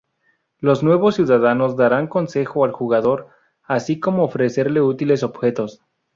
[0.57, 3.27] Los nuevos ciudadanos darán consejo al jugador,
[3.61, 5.81] así como ofrecerle útiles objetos.